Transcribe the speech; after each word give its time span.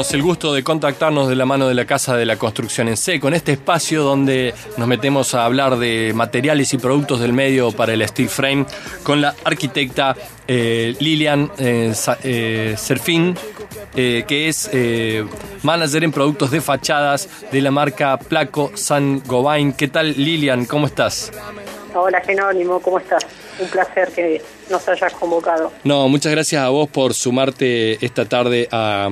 tenemos 0.00 0.14
el 0.14 0.22
gusto 0.22 0.54
de 0.54 0.64
contactarnos 0.64 1.28
de 1.28 1.34
la 1.34 1.44
mano 1.44 1.68
de 1.68 1.74
la 1.74 1.84
Casa 1.84 2.16
de 2.16 2.24
la 2.24 2.36
Construcción 2.36 2.88
en 2.88 2.96
Seco, 2.96 3.28
en 3.28 3.34
este 3.34 3.52
espacio 3.52 4.02
donde 4.02 4.54
nos 4.78 4.88
metemos 4.88 5.34
a 5.34 5.44
hablar 5.44 5.76
de 5.76 6.12
materiales 6.14 6.72
y 6.72 6.78
productos 6.78 7.20
del 7.20 7.34
medio 7.34 7.70
para 7.70 7.92
el 7.92 8.08
steel 8.08 8.30
frame 8.30 8.64
con 9.02 9.20
la 9.20 9.34
arquitecta 9.44 10.16
eh, 10.48 10.96
Lilian 11.00 11.50
eh, 11.58 11.92
eh, 12.22 12.74
Serfín, 12.78 13.36
que 13.94 14.48
es 14.48 14.70
manager 15.62 16.04
en 16.04 16.12
productos 16.12 16.50
de 16.50 16.62
fachadas 16.62 17.28
de 17.52 17.60
la 17.60 17.70
marca 17.70 18.16
Placo 18.16 18.72
San 18.76 19.22
Gobain. 19.26 19.74
¿Qué 19.74 19.88
tal 19.88 20.14
Lilian? 20.16 20.64
¿Cómo 20.64 20.86
estás? 20.86 21.30
Hola 21.94 22.20
Genónimo, 22.22 22.80
¿cómo 22.80 22.98
estás? 22.98 23.26
Un 23.58 23.68
placer 23.68 24.10
que 24.12 24.40
nos 24.70 24.88
hayas 24.88 25.12
convocado. 25.12 25.72
No, 25.84 26.08
muchas 26.08 26.32
gracias 26.32 26.62
a 26.62 26.68
vos 26.68 26.88
por 26.88 27.14
sumarte 27.14 28.02
esta 28.04 28.24
tarde 28.26 28.68
a, 28.70 29.10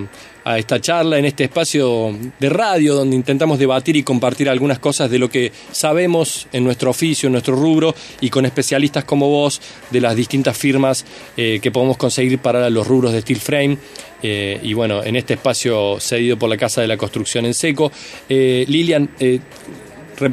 esta 0.56 0.80
charla 0.80 1.18
en 1.18 1.26
este 1.26 1.44
espacio 1.44 2.16
de 2.38 2.48
radio 2.48 2.94
donde 2.94 3.16
intentamos 3.16 3.58
debatir 3.58 3.96
y 3.96 4.02
compartir 4.02 4.48
algunas 4.48 4.78
cosas 4.78 5.10
de 5.10 5.18
lo 5.18 5.28
que 5.28 5.52
sabemos 5.72 6.46
en 6.52 6.64
nuestro 6.64 6.90
oficio, 6.90 7.26
en 7.26 7.32
nuestro 7.32 7.56
rubro 7.56 7.94
y 8.20 8.30
con 8.30 8.46
especialistas 8.46 9.04
como 9.04 9.28
vos 9.28 9.60
de 9.90 10.00
las 10.00 10.16
distintas 10.16 10.56
firmas 10.56 11.04
eh, 11.36 11.58
que 11.60 11.70
podemos 11.70 11.96
conseguir 11.96 12.38
para 12.38 12.70
los 12.70 12.86
rubros 12.86 13.12
de 13.12 13.20
steel 13.20 13.40
frame. 13.40 13.78
Eh, 14.22 14.58
y 14.62 14.72
bueno, 14.72 15.04
en 15.04 15.16
este 15.16 15.34
espacio 15.34 16.00
cedido 16.00 16.38
por 16.38 16.48
la 16.48 16.56
Casa 16.56 16.80
de 16.80 16.88
la 16.88 16.96
Construcción 16.96 17.44
en 17.44 17.54
Seco. 17.54 17.92
Eh, 18.28 18.64
Lilian, 18.68 19.10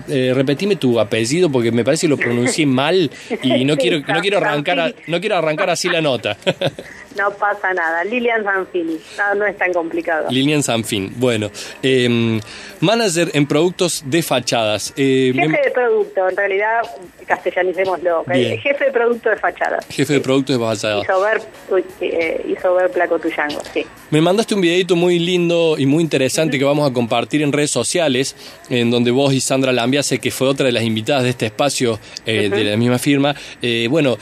eh, 0.08 0.32
repetime 0.34 0.76
tu 0.76 1.00
apellido 1.00 1.50
porque 1.50 1.72
me 1.72 1.84
parece 1.84 2.08
que 2.08 2.10
lo 2.10 2.18
pronuncié 2.18 2.66
mal 2.82 3.10
y 3.42 3.66
no 3.66 3.78
quiero 3.78 4.00
no 4.00 4.22
quiero 4.22 4.38
arrancar 4.38 4.96
no 5.08 5.20
quiero 5.20 5.38
arrancar 5.38 5.70
así 5.70 5.90
la 5.90 6.02
nota. 6.02 6.38
No 7.18 7.32
pasa 7.32 7.74
nada. 7.74 8.04
Lilian 8.04 8.44
Sanfini. 8.44 8.98
No, 9.18 9.36
no 9.36 9.46
es 9.46 9.58
tan 9.58 9.72
complicado. 9.72 10.28
Lilian 10.30 10.62
Sanfin. 10.62 11.14
Bueno, 11.16 11.50
eh, 11.82 12.40
manager 12.86 13.32
en 13.34 13.48
productos 13.48 14.04
de 14.06 14.22
fachadas. 14.22 14.94
Eh, 14.96 15.32
Jefe 15.34 15.62
de 15.66 15.72
producto, 15.72 16.30
en 16.30 16.38
realidad, 16.38 16.82
castellanicémoslo. 17.26 18.24
Jefe 18.26 18.86
de 18.86 18.92
producto 18.92 19.30
de 19.30 19.38
fachadas. 19.38 19.86
Jefe 19.90 20.14
de 20.14 20.20
producto 20.22 20.54
de 20.54 20.60
fachadas. 20.60 21.04
Hizo 21.04 21.22
ver, 21.22 21.42
eh, 22.02 22.90
Placo 22.94 23.20
Tuyango, 23.20 23.62
sí. 23.74 23.86
Me 24.12 24.22
mandaste 24.22 24.56
un 24.56 24.62
videito 24.62 24.96
muy 24.96 25.20
lindo 25.20 25.76
y 25.78 25.86
muy 25.86 26.04
interesante 26.04 26.58
que 26.58 26.64
vamos 26.64 26.90
a 26.90 26.94
compartir 26.94 27.42
en 27.42 27.52
redes 27.52 27.72
sociales, 27.72 28.36
en 28.70 28.92
donde 28.92 29.12
vos 29.12 29.34
y 29.34 29.42
Sandra 29.42 29.74
Lambiase, 29.74 30.20
que 30.20 30.32
fue 30.32 30.48
otra 30.48 30.68
de 30.68 30.72
las 30.72 30.84
invitadas 30.84 31.24
de 31.24 31.30
este 31.30 31.48
espacio 31.48 32.00
eh, 32.26 32.50
de 32.50 32.64
la 32.64 32.78
misma 32.78 33.00
firma, 33.00 33.36
eh, 33.62 33.88
bueno, 33.90 34.18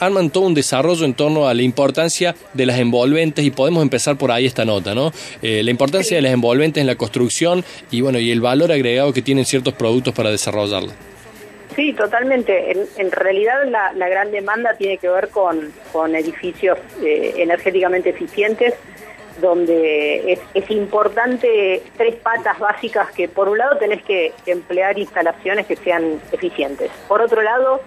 arman 0.00 0.30
todo 0.30 0.44
un 0.44 0.54
desarrollo 0.54 1.04
en 1.04 1.14
torno 1.14 1.48
a 1.48 1.54
la 1.54 1.62
importancia 1.62 2.34
de 2.54 2.66
las 2.66 2.78
envolventes 2.78 3.44
y 3.44 3.50
podemos 3.50 3.82
empezar 3.82 4.16
por 4.16 4.30
ahí 4.30 4.46
esta 4.46 4.64
nota, 4.64 4.94
¿no? 4.94 5.12
Eh, 5.42 5.62
la 5.62 5.70
importancia 5.70 6.16
de 6.16 6.22
las 6.22 6.32
envolventes 6.32 6.80
en 6.80 6.86
la 6.86 6.96
construcción 6.96 7.64
y 7.90 8.00
bueno, 8.00 8.18
y 8.18 8.30
el 8.30 8.40
valor 8.40 8.72
agregado 8.72 9.12
que 9.12 9.22
tienen 9.22 9.44
ciertos 9.44 9.74
productos 9.74 10.14
para 10.14 10.30
desarrollarla. 10.30 10.92
Sí, 11.76 11.92
totalmente. 11.92 12.72
En, 12.96 13.12
realidad 13.12 13.64
la, 13.68 14.08
gran 14.08 14.32
demanda 14.32 14.74
tiene 14.76 14.98
que 14.98 15.08
ver 15.08 15.28
con, 15.28 15.72
edificios 16.14 16.76
eh, 17.04 17.34
energéticamente 17.36 18.10
eficientes, 18.10 18.74
donde 19.40 20.32
es, 20.54 20.70
importante 20.70 21.82
tres 21.96 22.16
patas 22.16 22.58
básicas 22.58 23.12
que 23.12 23.28
por 23.28 23.48
un 23.48 23.58
lado 23.58 23.76
tenés 23.78 24.02
que 24.02 24.32
emplear 24.46 24.98
instalaciones 24.98 25.66
que 25.66 25.76
sean 25.76 26.20
eficientes. 26.32 26.90
Por 27.06 27.22
otro 27.22 27.42
lado, 27.42 27.80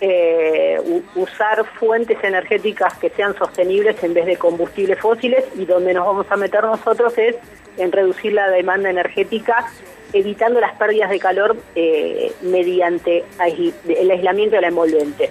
eh, 0.00 0.80
usar 1.14 1.64
fuentes 1.78 2.22
energéticas 2.22 2.96
que 2.98 3.10
sean 3.10 3.36
sostenibles 3.36 4.02
en 4.02 4.14
vez 4.14 4.26
de 4.26 4.36
combustibles 4.36 4.98
fósiles 5.00 5.44
y 5.56 5.64
donde 5.64 5.94
nos 5.94 6.06
vamos 6.06 6.26
a 6.30 6.36
meter 6.36 6.62
nosotros 6.64 7.16
es 7.18 7.36
en 7.76 7.92
reducir 7.92 8.32
la 8.32 8.48
demanda 8.50 8.90
energética 8.90 9.66
evitando 10.12 10.60
las 10.60 10.76
pérdidas 10.76 11.10
de 11.10 11.18
calor 11.18 11.56
eh, 11.74 12.32
mediante 12.42 13.24
el 13.38 14.10
aislamiento 14.10 14.56
de 14.56 14.62
la 14.62 14.68
envolvente. 14.68 15.30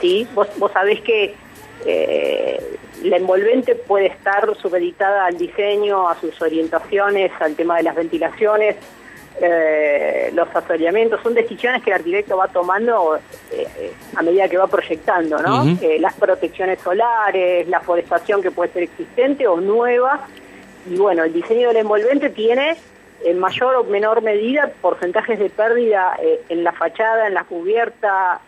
¿Sí? 0.00 0.26
Vos, 0.34 0.48
vos 0.56 0.72
sabés 0.72 1.00
que 1.02 1.34
eh, 1.84 2.78
la 3.02 3.16
envolvente 3.16 3.74
puede 3.74 4.06
estar 4.06 4.54
supeditada 4.56 5.26
al 5.26 5.36
diseño, 5.36 6.08
a 6.08 6.18
sus 6.18 6.40
orientaciones, 6.40 7.30
al 7.40 7.54
tema 7.54 7.76
de 7.76 7.82
las 7.82 7.94
ventilaciones, 7.94 8.76
eh, 9.40 10.30
los 10.32 10.48
asoleamientos, 10.54 11.20
son 11.22 11.34
decisiones 11.34 11.82
que 11.82 11.90
el 11.90 11.96
arquitecto 11.96 12.38
va 12.38 12.48
tomando 12.48 13.18
eh, 13.52 13.92
a 14.14 14.22
medida 14.22 14.48
que 14.48 14.56
va 14.56 14.66
proyectando, 14.66 15.38
¿no? 15.38 15.76
Eh, 15.82 15.98
las 16.00 16.14
protecciones 16.14 16.80
solares, 16.80 17.68
la 17.68 17.80
forestación 17.80 18.40
que 18.40 18.50
puede 18.50 18.72
ser 18.72 18.84
existente 18.84 19.46
o 19.46 19.60
nueva, 19.60 20.20
y 20.88 20.96
bueno, 20.96 21.24
el 21.24 21.34
diseño 21.34 21.68
del 21.68 21.78
envolvente 21.78 22.30
tiene 22.30 22.76
en 23.24 23.38
mayor 23.38 23.74
o 23.76 23.84
menor 23.84 24.22
medida 24.22 24.70
porcentajes 24.80 25.38
de 25.38 25.50
pérdida 25.50 26.16
en 26.48 26.62
la 26.62 26.72
fachada, 26.72 27.26
en 27.26 27.34
la 27.34 27.44
cubierta, 27.44 28.40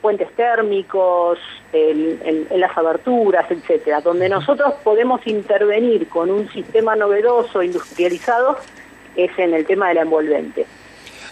puentes 0.00 0.30
térmicos, 0.32 1.38
en, 1.72 2.46
las 2.60 2.76
aberturas, 2.76 3.50
etcétera, 3.50 4.00
donde 4.00 4.28
nosotros 4.28 4.74
podemos 4.84 5.24
intervenir 5.26 6.08
con 6.08 6.30
un 6.30 6.50
sistema 6.50 6.96
novedoso, 6.96 7.62
industrializado, 7.62 8.58
es 9.16 9.30
en 9.38 9.54
el 9.54 9.66
tema 9.66 9.88
de 9.88 9.94
la 9.94 10.02
envolvente. 10.02 10.66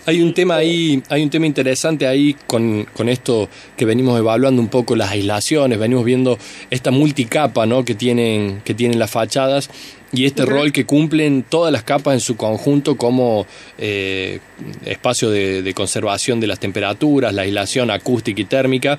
Hay 0.06 0.22
un 0.22 0.32
tema 0.32 0.56
ahí, 0.56 1.02
hay 1.10 1.22
un 1.22 1.28
tema 1.28 1.46
interesante 1.46 2.06
ahí 2.06 2.34
con, 2.46 2.84
con, 2.96 3.10
esto 3.10 3.50
que 3.76 3.84
venimos 3.84 4.18
evaluando 4.18 4.62
un 4.62 4.68
poco 4.68 4.96
las 4.96 5.10
aislaciones, 5.10 5.78
venimos 5.78 6.02
viendo 6.02 6.38
esta 6.70 6.90
multicapa 6.90 7.66
¿no? 7.66 7.84
que 7.84 7.94
tienen, 7.94 8.62
que 8.64 8.72
tienen 8.72 8.98
las 8.98 9.10
fachadas 9.10 9.68
y 10.12 10.24
este 10.24 10.46
rol 10.46 10.72
que 10.72 10.86
cumplen 10.86 11.42
todas 11.42 11.72
las 11.72 11.82
capas 11.82 12.14
en 12.14 12.20
su 12.20 12.36
conjunto 12.36 12.96
como 12.96 13.46
eh, 13.76 14.40
espacio 14.86 15.28
de, 15.30 15.72
conservación 15.74 16.40
de 16.40 16.46
las 16.46 16.58
temperaturas, 16.58 17.34
la 17.34 17.42
aislación 17.42 17.90
acústica 17.90 18.40
y 18.40 18.44
térmica. 18.46 18.98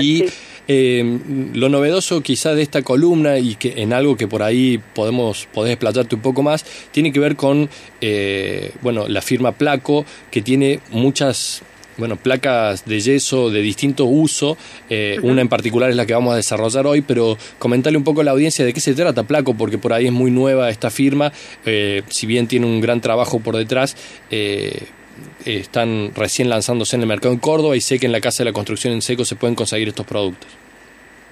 y 0.00 0.24
eh, 0.68 1.18
lo 1.54 1.68
novedoso 1.68 2.22
quizá 2.22 2.54
de 2.54 2.62
esta 2.62 2.82
columna 2.82 3.38
y 3.38 3.56
que 3.56 3.82
en 3.82 3.92
algo 3.92 4.16
que 4.16 4.28
por 4.28 4.42
ahí 4.42 4.80
podemos 4.94 5.48
podés 5.52 5.72
explayarte 5.72 6.14
un 6.14 6.22
poco 6.22 6.42
más, 6.42 6.64
tiene 6.92 7.12
que 7.12 7.20
ver 7.20 7.36
con 7.36 7.68
eh, 8.00 8.72
bueno, 8.80 9.08
la 9.08 9.22
firma 9.22 9.52
Placo, 9.52 10.04
que 10.30 10.42
tiene 10.42 10.80
muchas 10.90 11.62
bueno, 11.98 12.16
placas 12.16 12.86
de 12.86 13.00
yeso 13.00 13.50
de 13.50 13.60
distinto 13.60 14.06
uso, 14.06 14.56
eh, 14.88 15.18
una 15.22 15.42
en 15.42 15.48
particular 15.48 15.90
es 15.90 15.96
la 15.96 16.06
que 16.06 16.14
vamos 16.14 16.32
a 16.32 16.36
desarrollar 16.36 16.86
hoy, 16.86 17.02
pero 17.02 17.36
comentarle 17.58 17.98
un 17.98 18.04
poco 18.04 18.22
a 18.22 18.24
la 18.24 18.30
audiencia 18.30 18.64
de 18.64 18.72
qué 18.72 18.80
se 18.80 18.94
trata 18.94 19.24
Placo, 19.24 19.54
porque 19.54 19.76
por 19.76 19.92
ahí 19.92 20.06
es 20.06 20.12
muy 20.12 20.30
nueva 20.30 20.70
esta 20.70 20.90
firma, 20.90 21.32
si 22.08 22.26
bien 22.26 22.46
tiene 22.46 22.64
un 22.64 22.80
gran 22.80 23.02
trabajo 23.02 23.40
por 23.40 23.56
detrás, 23.56 23.94
están 25.44 26.12
recién 26.14 26.48
lanzándose 26.48 26.96
en 26.96 27.02
el 27.02 27.08
mercado 27.08 27.32
en 27.34 27.40
Córdoba 27.40 27.76
y 27.76 27.80
sé 27.80 27.98
que 27.98 28.06
en 28.06 28.12
la 28.12 28.20
Casa 28.20 28.42
de 28.42 28.50
la 28.50 28.54
Construcción 28.54 28.92
en 28.92 29.02
Seco 29.02 29.24
se 29.24 29.36
pueden 29.36 29.54
conseguir 29.54 29.88
estos 29.88 30.06
productos. 30.06 30.50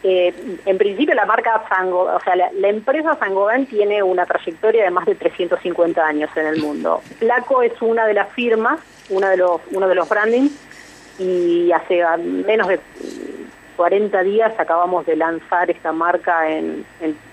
Eh, 0.03 0.35
en 0.65 0.79
principio 0.79 1.15
la 1.15 1.27
marca 1.27 1.63
Sango, 1.69 2.05
o 2.05 2.21
sea, 2.21 2.35
la, 2.35 2.69
empresa 2.69 3.19
Sangoban 3.19 3.67
tiene 3.67 4.03
una 4.03 4.25
trayectoria 4.25 4.85
de 4.85 4.91
más 4.91 5.05
de 5.05 5.15
350 5.15 6.03
años 6.03 6.31
en 6.37 6.47
el 6.47 6.59
mundo. 6.59 7.03
Placo 7.19 7.63
es 7.63 7.73
una 7.83 8.07
de 8.07 8.15
las 8.15 8.33
firmas, 8.33 8.81
una 9.11 9.29
de 9.29 9.37
los, 9.37 9.61
uno 9.73 9.89
de 9.89 9.95
los 9.95 10.09
brandings, 10.09 10.53
y 11.19 11.71
hace 11.71 12.03
menos 12.17 12.69
de 12.69 12.81
40 13.77 14.23
días 14.23 14.53
acabamos 14.59 15.05
de 15.05 15.17
lanzar 15.17 15.71
esta 15.71 15.93
marca 15.93 16.51
en, 16.51 16.85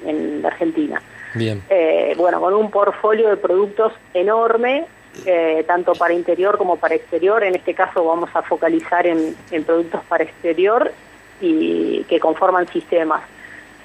en, 0.05 0.45
Argentina. 0.45 1.01
Bien. 1.35 1.63
Eh, 1.69 2.15
bueno, 2.17 2.41
con 2.41 2.53
un 2.53 2.69
portfolio 2.69 3.29
de 3.29 3.37
productos 3.37 3.93
enorme, 4.13 4.85
eh, 5.25 5.63
tanto 5.67 5.93
para 5.93 6.13
interior 6.13 6.57
como 6.57 6.77
para 6.77 6.95
exterior. 6.95 7.43
En 7.43 7.55
este 7.55 7.73
caso 7.73 8.03
vamos 8.03 8.29
a 8.33 8.41
focalizar 8.41 9.07
en, 9.07 9.35
productos 9.65 10.01
para 10.07 10.23
exterior 10.23 10.91
y 11.41 12.03
que 12.03 12.19
conforman 12.19 12.67
sistemas. 12.67 13.21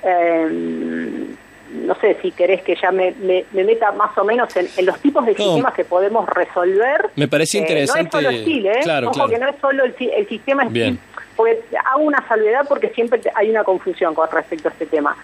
Em, 0.03 1.37
no 1.73 1.95
sé 1.97 2.19
si 2.21 2.33
querés 2.33 2.63
que 2.63 2.77
ya 2.77 2.91
me, 2.91 3.15
meta 3.53 3.93
más 3.93 4.17
o 4.19 4.25
menos 4.25 4.55
en, 4.57 4.69
los 4.85 4.99
tipos 5.01 5.25
de 5.25 5.35
sistemas 5.35 5.73
que 5.75 5.85
podemos 5.85 6.29
resolver. 6.29 7.11
Me 7.17 7.29
parece 7.29 7.59
interesante. 7.59 8.19
Eh, 8.19 8.23
no 8.23 8.31
es 8.31 8.45
solo 8.45 8.71
¿eh? 8.71 8.81
Claro, 8.83 9.11
Ojo 9.11 9.29
que 9.29 9.39
no 9.39 9.49
es 9.49 9.57
solo 9.61 9.85
el, 9.85 9.95
el 9.99 10.29
sistema 10.29 10.65
Bien. 10.69 10.99
porque 11.35 11.63
hago 11.93 12.03
una 12.03 12.27
salvedad 12.29 12.67
porque 12.69 12.91
siempre 12.91 13.21
hay 13.35 13.51
una 13.51 13.65
confusión 13.65 14.15
con 14.15 14.31
respecto 14.31 14.69
a 14.69 14.73
este 14.73 14.87
tema. 14.87 15.17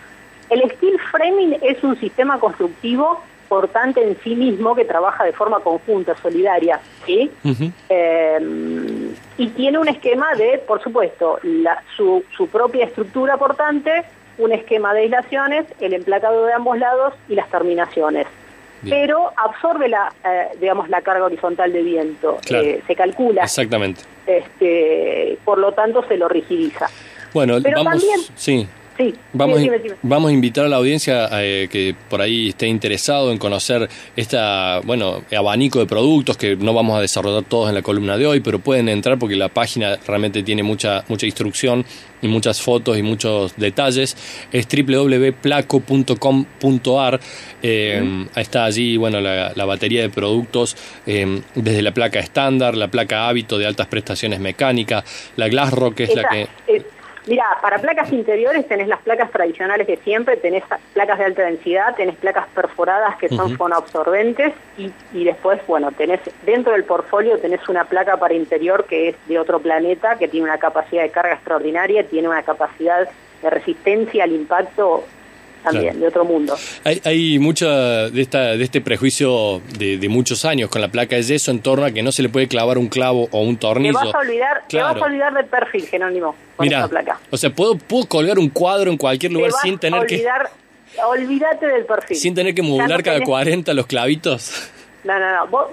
El 0.48 0.62
steel 0.70 0.98
framing 1.10 1.58
es 1.60 1.82
un 1.84 1.98
sistema 2.00 2.38
constructivo 2.38 3.22
importante 3.48 4.02
en 4.02 4.14
sí 4.22 4.34
mismo 4.34 4.74
que 4.74 4.84
trabaja 4.84 5.24
de 5.24 5.32
forma 5.32 5.60
conjunta, 5.60 6.14
solidaria, 6.20 6.80
¿sí? 7.06 7.30
Eh, 7.88 8.38
y 9.38 9.46
tiene 9.48 9.78
un 9.78 9.88
esquema 9.88 10.34
de, 10.34 10.58
por 10.58 10.82
supuesto, 10.82 11.38
la, 11.42 11.82
su, 11.96 12.22
su 12.36 12.46
propia 12.48 12.84
estructura 12.84 13.38
portante, 13.38 14.04
un 14.36 14.52
esquema 14.52 14.92
de 14.92 15.00
aislaciones, 15.00 15.64
el 15.80 15.94
emplacado 15.94 16.44
de 16.44 16.52
ambos 16.52 16.78
lados 16.78 17.14
y 17.28 17.36
las 17.36 17.48
terminaciones. 17.48 18.26
Pero 18.88 19.32
absorbe 19.36 19.88
la, 19.88 20.12
eh, 20.24 20.48
digamos, 20.60 20.88
la 20.88 21.00
carga 21.00 21.24
horizontal 21.24 21.72
de 21.72 21.82
viento, 21.82 22.38
eh, 22.50 22.80
se 22.86 22.94
calcula. 22.94 23.42
Exactamente. 23.42 24.02
Este, 24.26 25.38
por 25.44 25.58
lo 25.58 25.72
tanto, 25.72 26.04
se 26.06 26.16
lo 26.16 26.28
rigidiza. 26.28 26.86
Bueno, 27.32 27.58
Pero 27.62 27.82
vamos, 27.82 28.02
también, 28.02 28.20
sí. 28.36 28.68
Sí, 28.98 29.14
vamos, 29.32 29.62
vamos 30.02 30.30
a 30.30 30.32
invitar 30.32 30.64
a 30.64 30.68
la 30.68 30.76
audiencia 30.76 31.28
eh, 31.40 31.68
que 31.70 31.94
por 32.10 32.20
ahí 32.20 32.48
esté 32.48 32.66
interesado 32.66 33.30
en 33.30 33.38
conocer 33.38 33.88
esta, 34.16 34.80
bueno, 34.80 35.22
abanico 35.36 35.78
de 35.78 35.86
productos 35.86 36.36
que 36.36 36.56
no 36.56 36.74
vamos 36.74 36.98
a 36.98 37.00
desarrollar 37.00 37.44
todos 37.44 37.68
en 37.68 37.76
la 37.76 37.82
columna 37.82 38.18
de 38.18 38.26
hoy, 38.26 38.40
pero 38.40 38.58
pueden 38.58 38.88
entrar 38.88 39.16
porque 39.16 39.36
la 39.36 39.50
página 39.50 40.00
realmente 40.04 40.42
tiene 40.42 40.64
mucha 40.64 41.04
mucha 41.06 41.26
instrucción 41.26 41.84
y 42.20 42.28
muchas 42.28 42.60
fotos 42.60 42.98
y 42.98 43.02
muchos 43.02 43.54
detalles. 43.56 44.16
Es 44.50 44.66
www.placo.com.ar. 44.66 47.20
Eh, 47.62 48.26
está 48.34 48.64
allí, 48.64 48.96
bueno, 48.96 49.20
la, 49.20 49.64
batería 49.64 50.02
de 50.02 50.10
productos 50.10 50.76
eh, 51.06 51.40
desde 51.54 51.82
la 51.82 51.94
placa 51.94 52.18
estándar, 52.18 52.76
la 52.76 52.88
placa 52.88 53.28
hábito 53.28 53.58
de 53.58 53.66
altas 53.66 53.86
prestaciones 53.86 54.40
mecánicas, 54.40 55.04
la 55.36 55.46
Glassrock 55.48 55.94
que 55.94 56.02
es 56.04 56.16
la 56.16 56.24
que 56.28 56.48
Mira, 57.28 57.44
para 57.60 57.78
placas 57.78 58.10
interiores 58.10 58.66
tenés 58.66 58.88
las 58.88 59.02
placas 59.02 59.30
tradicionales 59.30 59.86
de 59.86 59.98
siempre, 59.98 60.38
tenés 60.38 60.64
placas 60.94 61.18
de 61.18 61.26
alta 61.26 61.42
densidad, 61.42 61.94
tenés 61.94 62.16
placas 62.16 62.46
perforadas 62.54 63.16
que 63.18 63.28
son 63.28 63.54
fonoabsorbentes 63.54 64.54
y, 64.78 64.90
y 65.12 65.24
después, 65.24 65.60
bueno, 65.66 65.92
tenés 65.92 66.20
dentro 66.46 66.72
del 66.72 66.84
portfolio 66.84 67.38
tenés 67.38 67.68
una 67.68 67.84
placa 67.84 68.16
para 68.16 68.32
interior 68.32 68.86
que 68.86 69.10
es 69.10 69.16
de 69.26 69.38
otro 69.38 69.60
planeta, 69.60 70.16
que 70.16 70.26
tiene 70.26 70.44
una 70.44 70.56
capacidad 70.58 71.02
de 71.02 71.10
carga 71.10 71.34
extraordinaria, 71.34 72.08
tiene 72.08 72.28
una 72.28 72.42
capacidad 72.42 73.06
de 73.42 73.50
resistencia 73.50 74.24
al 74.24 74.32
impacto 74.32 75.04
también, 75.62 76.00
de 76.00 76.06
otro 76.06 76.24
mundo. 76.24 76.56
Hay, 76.84 77.00
hay 77.04 77.38
mucha 77.38 78.08
de, 78.10 78.20
esta, 78.20 78.56
de 78.56 78.64
este 78.64 78.80
prejuicio 78.80 79.60
de, 79.78 80.08
muchos 80.08 80.44
años 80.44 80.70
con 80.70 80.80
la 80.80 80.88
placa 80.88 81.16
de 81.16 81.22
yeso 81.22 81.50
en 81.50 81.60
torno 81.60 81.84
a 81.84 81.90
que 81.90 82.02
no 82.02 82.12
se 82.12 82.22
le 82.22 82.28
puede 82.28 82.48
clavar 82.48 82.78
un 82.78 82.88
clavo 82.88 83.28
o 83.30 83.40
un 83.40 83.56
tornillo. 83.56 83.98
Te 83.98 84.06
vas 84.06 84.14
a 84.14 84.18
olvidar, 84.18 84.62
te 84.68 84.82
vas 84.82 84.96
a 84.96 85.04
olvidar 85.04 85.34
del 85.34 85.46
perfil, 85.46 85.86
Jerónimo, 85.86 86.34
con 86.56 86.68
placa. 86.68 87.20
O 87.30 87.36
sea, 87.36 87.50
¿puedo, 87.50 87.76
puedo 87.76 88.06
colgar 88.06 88.38
un 88.38 88.48
cuadro 88.48 88.90
en 88.90 88.96
cualquier 88.96 89.32
lugar 89.32 89.52
sin 89.62 89.78
tener 89.78 90.06
que... 90.06 90.24
Olvídate 91.06 91.66
del 91.66 91.84
perfil. 91.84 92.16
Sin 92.16 92.34
tener 92.34 92.54
que 92.54 92.62
modular 92.62 93.02
cada 93.02 93.20
40 93.20 93.72
los 93.74 93.86
clavitos. 93.86 94.70
No, 95.04 95.18
no, 95.18 95.32
no. 95.32 95.46
Vos, 95.46 95.68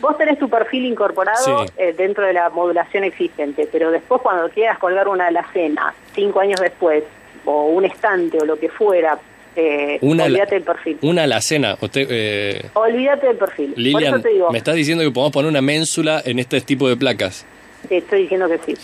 vos, 0.00 0.18
tenés 0.18 0.38
tu 0.38 0.48
perfil 0.48 0.84
incorporado 0.84 1.66
eh, 1.76 1.94
dentro 1.96 2.26
de 2.26 2.32
la 2.32 2.50
modulación 2.50 3.04
existente, 3.04 3.68
pero 3.70 3.90
después 3.90 4.20
cuando 4.20 4.48
quieras 4.50 4.78
colgar 4.78 5.08
una 5.08 5.28
alacena, 5.28 5.94
cinco 6.14 6.40
años 6.40 6.60
después, 6.60 7.04
o 7.44 7.66
un 7.66 7.84
estante 7.84 8.38
o 8.38 8.44
lo 8.44 8.58
que 8.58 8.68
fuera, 8.68 9.18
eh, 9.54 9.98
olvídate 10.00 10.54
del 10.54 10.64
perfil. 10.64 10.98
Una 11.02 11.24
alacena. 11.24 11.76
Usted, 11.80 12.06
eh, 12.10 12.70
olvídate 12.74 13.26
del 13.26 13.36
perfil. 13.36 13.74
Lilian, 13.76 14.22
me 14.50 14.58
estás 14.58 14.74
diciendo 14.74 15.04
que 15.04 15.10
podemos 15.10 15.32
poner 15.32 15.50
una 15.50 15.60
ménsula 15.60 16.22
en 16.24 16.38
este 16.38 16.60
tipo 16.60 16.88
de 16.88 16.96
placas. 16.96 17.44
Te 17.88 17.98
estoy 17.98 18.22
diciendo 18.22 18.48
que 18.48 18.58
sí. 18.58 18.74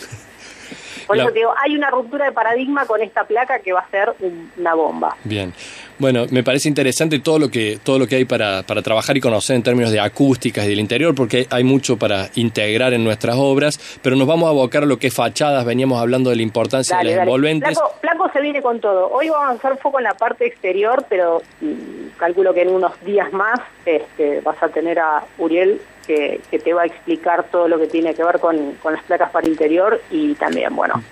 Por 1.08 1.16
eso 1.16 1.28
te 1.28 1.38
digo, 1.38 1.54
hay 1.58 1.74
una 1.74 1.90
ruptura 1.90 2.26
de 2.26 2.32
paradigma 2.32 2.84
con 2.84 3.00
esta 3.00 3.24
placa 3.24 3.60
que 3.60 3.72
va 3.72 3.80
a 3.80 3.90
ser 3.90 4.14
una 4.58 4.74
bomba. 4.74 5.16
Bien. 5.24 5.54
Bueno, 5.98 6.26
me 6.30 6.44
parece 6.44 6.68
interesante 6.68 7.18
todo 7.18 7.38
lo 7.38 7.48
que, 7.48 7.78
todo 7.82 7.98
lo 7.98 8.06
que 8.06 8.16
hay 8.16 8.24
para, 8.26 8.62
para 8.62 8.82
trabajar 8.82 9.16
y 9.16 9.20
conocer 9.20 9.56
en 9.56 9.62
términos 9.62 9.90
de 9.90 9.98
acústicas 9.98 10.66
y 10.66 10.68
del 10.68 10.78
interior, 10.78 11.14
porque 11.14 11.46
hay 11.50 11.64
mucho 11.64 11.96
para 11.96 12.28
integrar 12.34 12.92
en 12.92 13.02
nuestras 13.02 13.36
obras, 13.36 13.98
pero 14.02 14.14
nos 14.14 14.28
vamos 14.28 14.46
a 14.46 14.50
abocar 14.50 14.82
a 14.82 14.86
lo 14.86 14.98
que 14.98 15.06
es 15.08 15.14
fachadas, 15.14 15.64
veníamos 15.64 16.00
hablando 16.00 16.30
de 16.30 16.36
la 16.36 16.42
importancia 16.42 16.98
de 16.98 17.04
las 17.04 17.14
envolventes. 17.22 17.78
Placo, 18.00 18.30
se 18.32 18.40
viene 18.40 18.62
con 18.62 18.78
todo. 18.80 19.10
Hoy 19.10 19.30
vamos 19.30 19.48
a 19.48 19.68
hacer 19.68 19.80
foco 19.80 19.98
en 19.98 20.04
la 20.04 20.14
parte 20.14 20.46
exterior, 20.46 21.06
pero 21.08 21.42
mm, 21.60 22.16
calculo 22.18 22.52
que 22.52 22.62
en 22.62 22.68
unos 22.68 22.92
días 23.04 23.32
más 23.32 23.58
este, 23.86 24.40
vas 24.42 24.62
a 24.62 24.68
tener 24.68 24.98
a 24.98 25.24
Uriel 25.38 25.80
que, 26.08 26.40
te 26.58 26.72
va 26.72 26.82
a 26.82 26.86
explicar 26.86 27.48
todo 27.50 27.68
lo 27.68 27.78
que 27.78 27.86
tiene 27.86 28.14
que 28.14 28.24
ver 28.24 28.40
con, 28.40 28.74
las 28.90 29.04
placas 29.04 29.30
para 29.30 29.46
interior 29.46 30.00
y 30.10 30.34
también, 30.34 30.74
bueno. 30.74 31.04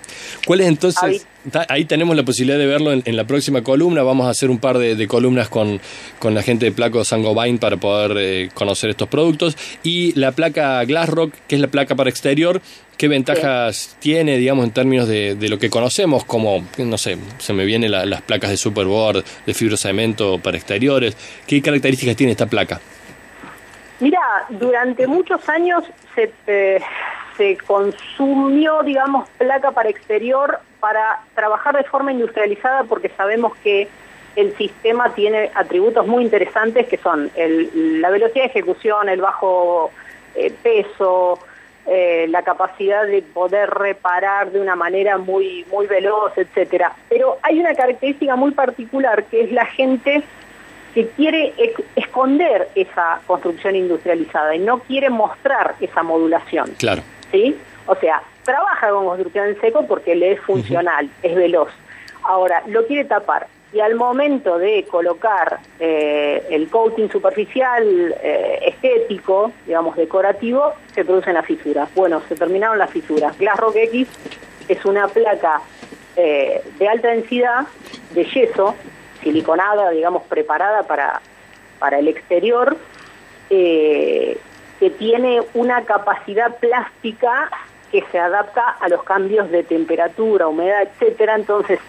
¿Cuál 0.45 0.61
es 0.61 0.67
entonces? 0.67 1.27
Ahí, 1.69 1.85
tenemos 1.85 2.15
la 2.15 2.23
posibilidad 2.23 2.57
de 2.57 2.65
verlo 2.65 2.91
en, 2.91 3.15
la 3.15 3.25
próxima 3.25 3.61
columna. 3.61 4.03
Vamos 4.03 4.27
a 4.27 4.31
hacer 4.31 4.49
un 4.49 4.57
par 4.57 4.77
de, 4.79 5.07
columnas 5.07 5.47
con, 5.47 5.79
con, 6.19 6.33
la 6.33 6.41
gente 6.41 6.65
de 6.65 6.71
Placo 6.71 7.05
Sangobain 7.05 7.59
para 7.59 7.77
poder 7.77 8.17
eh, 8.17 8.49
conocer 8.53 8.89
estos 8.89 9.07
productos. 9.07 9.55
Y 9.83 10.17
la 10.19 10.31
placa 10.31 10.83
Glassrock, 10.83 11.33
que 11.47 11.55
es 11.55 11.61
la 11.61 11.67
placa 11.67 11.95
para 11.95 12.09
exterior, 12.09 12.59
¿qué 12.97 13.07
ventajas 13.07 13.95
tiene, 13.99 14.37
digamos, 14.37 14.65
en 14.65 14.71
términos 14.71 15.07
de, 15.07 15.37
lo 15.39 15.59
que 15.59 15.69
conocemos 15.69 16.25
como, 16.25 16.65
no 16.77 16.97
sé, 16.97 17.17
se 17.37 17.53
me 17.53 17.63
vienen 17.63 17.91
las 17.91 18.21
placas 18.23 18.49
de 18.49 18.57
superboard, 18.57 19.23
de 19.45 19.53
fibrocemento 19.53 20.39
para 20.39 20.57
exteriores? 20.57 21.15
¿Qué 21.45 21.61
características 21.61 22.15
tiene 22.15 22.31
esta 22.31 22.47
placa? 22.47 22.81
Mira, 23.99 24.21
durante 24.49 25.07
muchos 25.07 25.47
años 25.49 25.83
se, 26.13 26.31
eh, 26.47 26.79
se 27.35 27.57
consumió, 27.57 28.83
digamos, 28.83 29.27
placa 29.37 29.71
para 29.71 29.89
exterior 29.89 30.59
para 30.79 31.21
trabajar 31.33 31.75
de 31.75 31.83
forma 31.83 32.11
industrializada 32.11 32.83
porque 32.83 33.09
sabemos 33.09 33.55
que 33.63 33.87
el 34.35 34.55
sistema 34.55 35.13
tiene 35.15 35.49
atributos 35.55 36.05
muy 36.05 36.23
interesantes 36.23 36.87
que 36.87 36.97
son 36.97 37.31
la 37.35 38.09
velocidad 38.11 38.43
de 38.43 38.49
ejecución, 38.49 39.09
el 39.09 39.19
bajo 39.19 39.89
eh, 40.35 40.53
peso, 40.61 41.39
eh, 41.87 42.27
la 42.29 42.43
capacidad 42.43 43.07
de 43.07 43.23
poder 43.23 43.69
reparar 43.71 44.51
de 44.51 44.59
una 44.59 44.75
manera 44.75 45.17
muy, 45.17 45.65
muy 45.71 45.87
veloz, 45.87 46.37
etcétera. 46.37 46.93
Pero 47.09 47.39
hay 47.41 47.59
una 47.59 47.73
característica 47.73 48.35
muy 48.35 48.51
particular 48.51 49.23
que 49.23 49.41
es 49.41 49.51
la 49.51 49.65
gente 49.65 50.21
que 50.97 51.09
quiere 51.09 51.53
esconder 51.95 52.69
esa 52.73 53.21
construcción 53.27 53.75
industrializada 53.75 54.55
y 54.55 54.57
no 54.57 54.79
quiere 54.79 55.11
mostrar 55.11 55.75
esa 55.79 56.01
modulación. 56.01 56.73
Claro. 56.79 57.03
¿Sí? 57.31 57.55
O 57.85 57.93
sea, 57.97 58.23
trabaja 58.43 58.89
con 58.89 59.05
construcción 59.05 59.49
en 59.49 59.61
seco 59.61 59.85
porque 59.85 60.15
le 60.15 60.31
es 60.31 60.41
funcional, 60.41 61.07
es 61.21 61.35
veloz. 61.35 61.69
Ahora, 62.23 62.63
lo 62.65 62.87
quiere 62.87 63.05
tapar. 63.05 63.45
Y 63.71 63.79
al 63.79 63.93
momento 63.93 64.57
de 64.57 64.85
colocar 64.89 65.59
eh, 65.79 66.43
el 66.49 66.67
coating 66.67 67.11
superficial 67.11 68.15
eh, 68.23 68.61
estético, 68.65 69.51
digamos 69.67 69.95
decorativo, 69.97 70.73
se 70.95 71.05
producen 71.05 71.35
las 71.35 71.45
fisuras. 71.45 71.93
Bueno, 71.93 72.23
se 72.27 72.33
terminaron 72.33 72.79
las 72.79 72.89
fisuras. 72.89 73.37
Glassrock 73.37 73.75
X 73.75 74.07
es 74.67 74.83
una 74.83 75.07
placa 75.07 75.61
eh, 76.15 76.63
de 76.79 76.87
alta 76.87 77.09
densidad 77.09 77.67
de 78.15 78.25
yeso 78.25 78.73
siliconada, 79.21 79.91
digamos, 79.91 80.23
preparada 80.23 80.83
para, 80.83 81.21
para 81.79 81.99
el 81.99 82.07
exterior, 82.07 82.77
eh, 83.49 84.37
que 84.79 84.89
tiene 84.91 85.41
una 85.53 85.83
capacidad 85.85 86.57
plástica 86.57 87.49
que 87.91 88.03
se 88.11 88.19
adapta 88.19 88.69
a 88.79 88.89
los 88.89 89.03
cambios 89.03 89.49
de 89.49 89.63
temperatura, 89.63 90.47
humedad, 90.47 90.83
etcétera. 90.83 91.35
Entonces, 91.35 91.79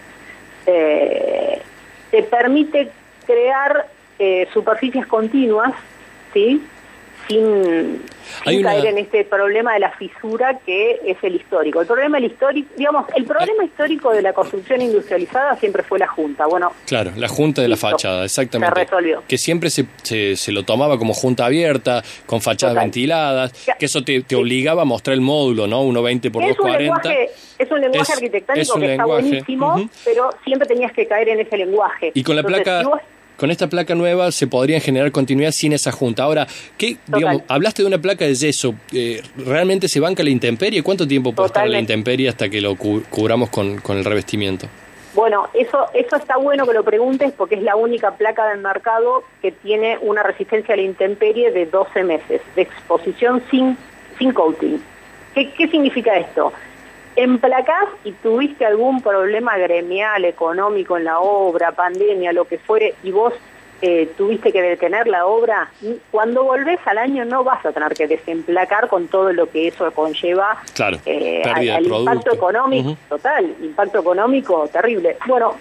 eh, 0.67 1.61
te 2.11 2.23
permite 2.23 2.91
crear 3.27 3.87
eh, 4.19 4.49
superficies 4.53 5.07
continuas, 5.07 5.73
¿sí? 6.33 6.65
Sin, 7.29 8.03
caer 8.45 8.87
en 8.87 8.99
este 8.99 9.25
problema 9.25 9.75
de 9.75 9.81
la 9.81 9.91
fisura 9.93 10.59
que 10.65 11.01
es 11.05 11.17
el 11.23 11.37
histórico. 11.37 11.81
El 11.81 11.87
problema, 11.87 12.19
el 12.19 12.25
histórico, 12.25 12.69
digamos, 12.77 13.07
el 13.15 13.25
problema 13.25 13.65
histórico 13.65 14.13
de 14.13 14.23
la 14.23 14.33
construcción 14.33 14.81
industrializada 14.81 15.57
siempre 15.57 15.83
fue 15.83 15.99
la 15.99 16.09
Junta. 16.09 16.47
Bueno, 16.47 16.73
claro, 16.87 17.13
la 17.17 17.29
Junta 17.29 17.63
de 17.63 17.69
la 17.69 17.77
fachada, 17.77 18.25
exactamente. 18.25 18.75
Se 18.75 18.85
resolvió. 18.85 19.23
Que 19.29 19.39
siempre 19.39 19.71
se, 19.71 19.87
se, 20.37 20.53
lo 20.53 20.65
tomaba 20.65 20.99
como 20.99 21.15
junta 21.15 21.47
abierta, 21.47 22.03
con 22.27 22.41
fachadas 22.41 22.77
ventiladas, 22.77 23.53
que 23.79 23.87
eso 23.87 24.03
te, 24.03 24.25
obligaba 24.35 24.83
a 24.83 24.85
mostrar 24.85 25.15
el 25.15 25.21
módulo, 25.21 25.67
¿no? 25.67 25.85
1,20 25.85 26.31
por 26.31 26.43
2,40. 26.43 27.29
Es 27.59 27.71
un 27.71 27.81
lenguaje 27.81 28.13
arquitectónico 28.13 28.79
que 28.79 28.93
está 28.93 29.05
buenísimo, 29.05 29.91
pero 30.05 30.31
siempre 30.45 30.69
tenías 30.69 30.93
que 30.93 31.07
caer 31.07 31.29
en 31.31 31.41
ese 31.41 31.57
lenguaje. 31.57 32.13
Y 32.15 32.23
con 32.23 32.37
la 32.37 32.43
placa 32.43 32.83
con 33.39 33.53
esta 33.53 33.69
placa 33.69 33.95
nueva 33.95 34.33
se 34.33 34.49
podría 34.49 34.81
generar 34.81 35.13
continuidad 35.13 35.53
sin 35.53 35.73
esa 35.73 35.93
junta. 35.93 36.25
Ahora, 36.25 36.47
¿qué, 36.77 36.97
digamos, 37.07 37.43
hablaste 37.47 37.83
de 37.83 37.89
una 37.89 37.99
placa 37.99 38.25
de 38.25 38.35
yeso, 38.35 38.75
eh, 38.93 39.23
¿realmente 39.37 39.89
se 39.89 40.01
banca 40.01 40.25
la 40.25 40.31
intemperie? 40.31 40.83
¿Cuánto 40.83 41.07
tiempo 41.07 41.33
puede 41.33 41.47
estar 41.47 41.69
la 41.69 41.79
intemperie 41.79 42.29
hasta 42.29 42.49
que 42.49 42.61
lo 42.61 42.77
cubramos 42.77 43.49
con, 43.49 43.81
el 43.89 44.05
revestimiento? 44.05 44.67
Bueno, 45.15 45.49
eso, 45.55 45.87
eso 45.95 46.17
está 46.17 46.37
bueno 46.37 46.67
que 46.67 46.75
lo 46.75 46.83
preguntes 46.83 47.33
porque 47.37 47.55
es 47.55 47.63
la 47.63 47.77
única 47.77 48.17
placa 48.17 48.49
del 48.49 48.59
mercado 48.59 49.23
que 49.41 49.53
tiene 49.53 49.99
una 50.03 50.23
resistencia 50.25 50.75
a 50.75 50.77
la 50.77 50.83
intemperie 50.83 51.53
de 51.53 51.67
12 51.67 52.05
meses 52.05 52.41
de 52.57 52.63
exposición 52.63 53.43
sin, 53.51 53.79
sin 54.19 54.33
coating. 54.33 54.83
¿Qué, 55.35 55.53
qué 55.53 55.69
significa 55.69 56.17
esto? 56.17 56.53
Emplacás 57.19 57.89
y 58.05 58.13
tuviste 58.13 58.65
algún 58.65 59.03
problema 59.03 59.59
gremial, 59.59 60.25
económico 60.25 60.97
en 60.97 61.05
la 61.05 61.19
obra, 61.19 61.73
pandemia, 61.73 62.33
lo 62.33 62.45
que 62.45 62.59
fuere, 62.59 62.95
y 63.03 63.11
vos 63.11 63.35
eh, 63.83 64.13
tuviste 64.17 64.53
que 64.53 64.63
detener 64.63 65.09
la 65.09 65.27
obra, 65.27 65.71
cuando 66.11 66.45
volvés 66.45 66.79
al 66.87 66.99
año 66.99 67.25
no 67.25 67.43
vas 67.43 67.65
a 67.67 67.73
tener 67.73 67.93
que 67.95 68.07
desemplacar 68.07 68.89
con 68.89 69.09
todo 69.09 69.33
lo 69.33 69.51
que 69.51 69.69
eso 69.69 69.91
conlleva 69.93 70.63
claro, 70.75 70.99
eh, 71.07 71.43
al, 71.45 71.87
impacto 71.87 72.35
económico, 72.35 72.97
total, 73.09 73.55
impacto 73.63 73.99
económico 73.99 74.69
terrible. 74.69 75.17
Bueno, 75.27 75.55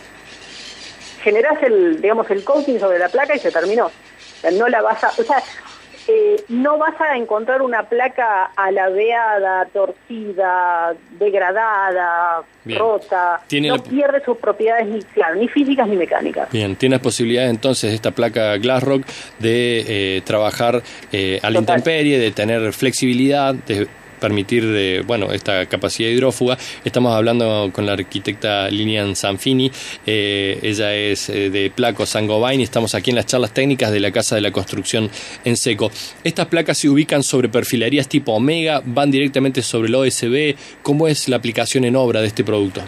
generás 1.21 1.61
el, 1.63 2.01
digamos, 2.01 2.29
el 2.29 2.43
coating 2.43 2.79
sobre 2.79 2.99
la 2.99 3.09
placa 3.09 3.35
y 3.35 3.39
se 3.39 3.51
terminó. 3.51 3.89
no 4.53 4.67
la 4.67 4.81
vas 4.81 5.03
a, 5.03 5.09
o 5.09 5.23
sea, 5.23 5.41
eh, 6.07 6.43
no 6.49 6.77
vas 6.77 6.99
a 7.01 7.17
encontrar 7.17 7.61
una 7.61 7.83
placa 7.83 8.45
alabeada, 8.55 9.65
torcida, 9.65 10.95
degradada, 11.19 12.43
rota, 12.65 13.41
no 13.61 13.83
pierde 13.83 14.23
sus 14.23 14.37
propiedades 14.37 14.87
ni, 14.87 15.01
claro, 15.01 15.35
ni 15.35 15.47
físicas 15.47 15.87
ni 15.87 15.95
mecánicas. 15.95 16.49
Bien, 16.51 16.75
tienes 16.75 16.99
posibilidad 16.99 17.49
entonces 17.49 17.93
esta 17.93 18.11
placa 18.11 18.57
Glassrock 18.57 19.05
de 19.39 20.17
eh, 20.17 20.21
trabajar 20.21 20.81
eh, 21.11 21.39
a 21.43 21.49
la 21.49 21.59
intemperie, 21.59 22.19
de 22.19 22.31
tener 22.31 22.73
flexibilidad, 22.73 23.53
de 23.53 23.87
permitir 24.19 24.63
eh, 24.65 25.03
bueno 25.05 25.31
esta 25.31 25.65
capacidad 25.65 26.09
hidrófuga. 26.09 26.57
Estamos 26.83 27.13
hablando 27.13 27.69
con 27.73 27.85
la 27.85 27.93
arquitecta 27.93 28.69
Lilian 28.69 29.15
Sanfini, 29.15 29.71
eh, 30.05 30.59
ella 30.61 30.93
es 30.93 31.29
eh, 31.29 31.49
de 31.49 31.69
Placo 31.69 32.05
Sangobain 32.05 32.59
y 32.59 32.63
estamos 32.63 32.95
aquí 32.95 33.11
en 33.11 33.15
las 33.15 33.25
charlas 33.25 33.51
técnicas 33.51 33.91
de 33.91 33.99
la 33.99 34.11
Casa 34.11 34.35
de 34.35 34.41
la 34.41 34.51
Construcción 34.51 35.09
en 35.45 35.57
Seco. 35.57 35.91
Estas 36.23 36.47
placas 36.47 36.77
se 36.77 36.89
ubican 36.89 37.23
sobre 37.23 37.49
perfilerías 37.49 38.07
tipo 38.07 38.33
Omega, 38.33 38.81
van 38.85 39.11
directamente 39.11 39.61
sobre 39.61 39.89
el 39.89 39.95
OSB. 39.95 40.55
¿Cómo 40.81 41.07
es 41.07 41.29
la 41.29 41.37
aplicación 41.37 41.85
en 41.85 41.95
obra 41.95 42.21
de 42.21 42.27
este 42.27 42.43
producto? 42.43 42.81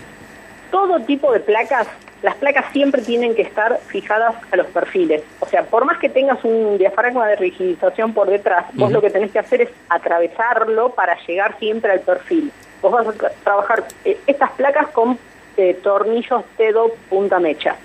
Todo 0.71 0.99
tipo 1.01 1.31
de 1.31 1.39
placas 1.39 1.87
las 2.21 2.35
placas 2.35 2.65
siempre 2.73 3.01
tienen 3.01 3.35
que 3.35 3.43
estar 3.43 3.79
fijadas 3.87 4.35
a 4.51 4.55
los 4.57 4.67
perfiles. 4.67 5.23
O 5.39 5.45
sea, 5.45 5.63
por 5.63 5.85
más 5.85 5.97
que 5.99 6.09
tengas 6.09 6.43
un 6.43 6.77
diafragma 6.77 7.27
de 7.27 7.35
rigidización 7.37 8.13
por 8.13 8.29
detrás, 8.29 8.65
vos 8.73 8.91
lo 8.91 9.01
que 9.01 9.09
tenés 9.09 9.31
que 9.31 9.39
hacer 9.39 9.61
es 9.61 9.69
atravesarlo 9.87 10.89
para 10.89 11.17
llegar 11.25 11.57
siempre 11.59 11.91
al 11.91 12.01
perfil. 12.01 12.51
Vos 12.81 12.91
vas 12.91 13.07
a 13.07 13.29
trabajar 13.43 13.85
eh, 14.05 14.17
estas 14.27 14.51
placas 14.51 14.89
con 14.89 15.17
eh, 15.57 15.79
tornillos 15.81 16.43
T2 16.57 16.91
punta 17.09 17.39
mecha, 17.39 17.75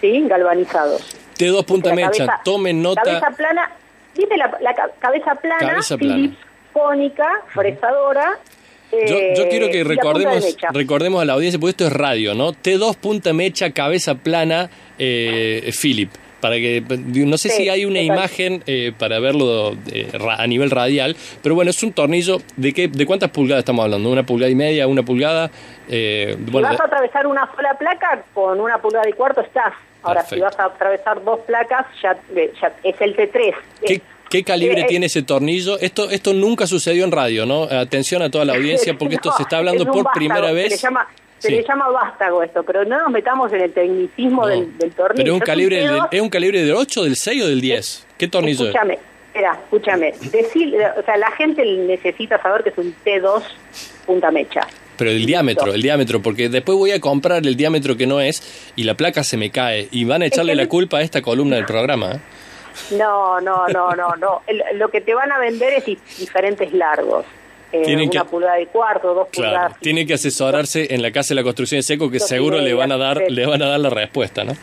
¿sí? 0.00 0.26
Galvanizados. 0.26 1.16
T2 1.38 1.64
punta 1.64 1.94
mecha, 1.94 2.40
tomen 2.44 2.82
nota. 2.82 3.02
Cabeza 3.02 3.30
plana, 3.36 3.70
¿viste 4.16 4.36
la, 4.36 4.50
cabeza 4.98 5.34
plana? 5.36 5.68
Cabeza 5.68 5.96
plana. 5.96 6.36
cónica, 6.72 7.28
fresadora, 7.48 8.38
yo, 8.92 9.48
quiero 9.48 9.70
que 9.70 9.84
recordemos, 9.84 10.56
recordemos 10.72 11.22
a 11.22 11.24
la 11.24 11.34
audiencia, 11.34 11.58
porque 11.58 11.70
esto 11.70 11.86
es 11.86 11.92
radio, 11.92 12.34
¿no? 12.34 12.52
T2 12.52 12.96
punta 12.96 13.32
mecha, 13.32 13.70
cabeza 13.70 14.14
plana, 14.14 14.70
eh, 14.98 15.70
Philip. 15.80 16.10
Para 16.40 16.56
que, 16.56 16.82
no 17.26 17.38
sé 17.38 17.48
si 17.48 17.68
hay 17.68 17.86
una 17.86 18.00
imagen 18.00 18.62
eh, 18.66 18.92
para 18.96 19.18
verlo 19.20 19.74
eh, 19.90 20.10
a 20.38 20.46
nivel 20.46 20.70
radial, 20.70 21.16
pero 21.42 21.54
bueno, 21.54 21.70
es 21.70 21.82
un 21.82 21.92
tornillo. 21.92 22.38
¿De 22.56 22.74
qué, 22.74 22.88
de 22.88 23.06
cuántas 23.06 23.30
pulgadas 23.30 23.62
estamos 23.62 23.84
hablando? 23.84 24.10
¿Una 24.10 24.24
pulgada 24.24 24.50
y 24.50 24.54
media? 24.54 24.86
¿Una 24.86 25.02
pulgada? 25.02 25.50
Eh, 25.88 26.36
si 26.44 26.50
vas 26.52 26.78
a 26.78 26.84
atravesar 26.84 27.26
una 27.26 27.50
sola 27.56 27.74
placa, 27.78 28.22
con 28.34 28.60
una 28.60 28.78
pulgada 28.78 29.08
y 29.08 29.12
cuarto 29.14 29.40
estás. 29.40 29.72
Ahora, 30.02 30.22
si 30.22 30.38
vas 30.38 30.56
a 30.60 30.66
atravesar 30.66 31.24
dos 31.24 31.40
placas, 31.40 31.86
ya, 32.00 32.16
ya 32.32 32.72
es 32.84 33.00
el 33.00 33.16
T3. 33.16 33.54
¿Qué, 33.84 34.00
¿Qué 34.30 34.42
calibre 34.44 34.80
eh, 34.80 34.84
eh, 34.84 34.88
tiene 34.88 35.06
ese 35.06 35.22
tornillo? 35.22 35.78
Esto, 35.78 36.10
esto 36.10 36.32
nunca 36.32 36.66
sucedió 36.66 37.04
en 37.04 37.12
radio, 37.12 37.46
¿no? 37.46 37.64
Atención 37.64 38.22
a 38.22 38.30
toda 38.30 38.44
la 38.44 38.52
audiencia 38.56 38.96
porque 38.98 39.16
esto 39.16 39.32
se 39.36 39.42
está 39.42 39.58
hablando 39.58 39.86
por 39.86 40.06
primera 40.12 40.52
vez. 40.52 40.68
Se 40.68 40.76
le 40.76 40.82
llama, 40.82 41.08
se 41.38 41.50
le 41.50 41.64
llama 41.64 41.88
vástago 41.88 42.42
esto, 42.42 42.62
pero 42.62 42.84
no 42.84 42.98
nos 42.98 43.10
metamos 43.10 43.52
en 43.52 43.60
el 43.62 43.72
tecnicismo 43.72 44.46
del, 44.46 44.66
tornillo. 44.96 45.14
Pero 45.14 45.28
es 45.28 45.34
un, 45.34 45.40
calibre 45.40 45.88
de, 45.88 46.00
¿es 46.10 46.20
un 46.20 46.30
calibre 46.30 46.62
del 46.62 46.74
8, 46.74 47.04
del 47.04 47.16
6 47.16 47.42
o 47.42 47.48
del 47.48 47.60
10? 47.60 48.06
¿Qué 48.18 48.28
tornillo 48.28 48.66
escúchame, 48.66 48.94
es? 48.94 49.00
Espera, 49.28 49.58
escúchame. 49.62 50.14
Decir, 50.32 50.74
o 50.98 51.02
sea, 51.04 51.16
la 51.16 51.30
gente 51.32 51.64
necesita 51.64 52.40
saber 52.40 52.62
que 52.62 52.70
es 52.70 52.78
un 52.78 52.94
T2 53.04 53.42
punta 54.06 54.30
mecha. 54.30 54.66
Pero 54.96 55.10
el 55.10 55.26
diámetro, 55.26 55.74
el 55.74 55.82
diámetro, 55.82 56.22
porque 56.22 56.48
después 56.48 56.78
voy 56.78 56.92
a 56.92 57.00
comprar 57.00 57.46
el 57.46 57.54
diámetro 57.54 57.96
que 57.96 58.06
no 58.06 58.20
es 58.20 58.72
y 58.76 58.84
la 58.84 58.94
placa 58.94 59.24
se 59.24 59.36
me 59.36 59.50
cae 59.50 59.88
y 59.90 60.04
van 60.04 60.22
a 60.22 60.26
echarle 60.26 60.54
la 60.54 60.68
culpa 60.68 60.98
a 60.98 61.02
esta 61.02 61.20
columna 61.20 61.56
del 61.56 61.66
programa. 61.66 62.12
¿eh? 62.12 62.20
No, 62.92 63.40
no, 63.40 63.66
no, 63.68 63.92
no, 63.92 64.16
no. 64.16 64.42
lo 64.74 64.88
que 64.90 65.00
te 65.00 65.14
van 65.14 65.32
a 65.32 65.38
vender 65.38 65.74
es 65.74 65.84
diferentes 66.18 66.72
largos. 66.72 67.24
Eh, 67.72 68.08
una 68.08 68.24
pulgada 68.24 68.60
y 68.60 68.66
cuarto, 68.66 69.12
dos 69.12 69.28
pulgadas. 69.28 69.78
Tiene 69.80 70.06
que 70.06 70.14
asesorarse 70.14 70.94
en 70.94 71.02
la 71.02 71.10
casa 71.10 71.30
de 71.30 71.36
la 71.36 71.42
construcción 71.42 71.80
de 71.80 71.82
seco 71.82 72.10
que 72.10 72.20
seguro 72.20 72.60
le 72.60 72.72
van 72.74 72.92
a 72.92 72.96
dar, 72.96 73.22
le 73.28 73.46
van 73.46 73.62
a 73.62 73.66
dar 73.66 73.80
la 73.80 73.90
respuesta, 73.90 74.44
¿no? 74.44 74.54